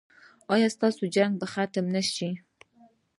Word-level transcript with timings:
ایا 0.53 0.67
ستاسو 0.75 1.03
جنګ 1.15 1.31
به 1.39 1.45
ختم 1.53 1.85
نه 1.95 2.01
شي؟ 2.13 2.29